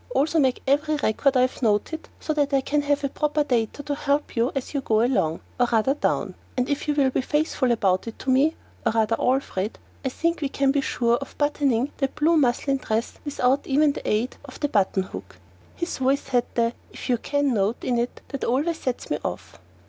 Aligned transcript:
Also 0.15 0.39
make 0.39 0.63
every 0.65 0.95
record 0.95 1.37
I 1.37 1.41
have 1.41 1.61
noted 1.61 2.09
so 2.19 2.33
that 2.33 2.53
I 2.55 2.61
can 2.61 2.81
have 2.81 3.01
the 3.01 3.09
proper 3.09 3.43
data 3.43 3.83
to 3.83 3.93
help 3.93 4.35
you 4.35 4.51
as 4.55 4.73
you 4.73 4.81
go 4.81 5.03
along 5.03 5.41
or 5.59 5.67
rather 5.71 5.93
down. 5.93 6.33
And 6.57 6.67
if 6.67 6.87
you 6.87 6.95
will 6.95 7.11
be 7.11 7.21
faithful 7.21 7.71
about 7.71 8.07
it 8.07 8.17
to 8.17 8.31
me, 8.31 8.55
or 8.83 8.93
rather 8.93 9.15
Alfred, 9.19 9.77
I 10.03 10.09
think 10.09 10.41
we 10.41 10.49
can 10.49 10.71
be 10.71 10.81
sure 10.81 11.17
of 11.17 11.37
buttoning 11.37 11.91
that 11.97 12.15
blue 12.15 12.35
muslin 12.35 12.77
dress 12.77 13.19
without 13.23 13.67
even 13.67 13.91
the 13.91 14.09
aid 14.09 14.37
of 14.43 14.59
the 14.59 14.69
button 14.69 15.03
hook." 15.03 15.35
His 15.75 15.99
voice 15.99 16.29
had 16.29 16.45
the 16.55 16.73
"if 16.91 17.07
you 17.07 17.19
can" 17.19 17.53
note 17.53 17.83
in 17.83 17.99
it 17.99 18.21
that 18.29 18.43
always 18.43 18.79
sets 18.79 19.11
me 19.11 19.19
off. 19.23 19.59